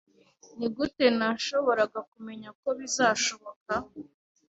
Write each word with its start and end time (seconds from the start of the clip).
Nigute 0.57 1.05
nashoboraga 1.17 1.99
kumenya 2.11 2.49
ko 2.59 2.67
bizashoboka? 2.79 3.73